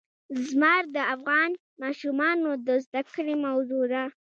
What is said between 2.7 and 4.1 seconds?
زده کړې موضوع ده.